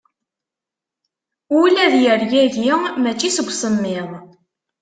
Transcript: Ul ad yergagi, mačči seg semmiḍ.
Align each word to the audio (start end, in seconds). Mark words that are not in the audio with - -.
Ul 1.59 1.73
ad 1.85 1.93
yergagi, 2.03 2.73
mačči 3.03 3.29
seg 3.35 3.47
semmiḍ. 3.53 4.09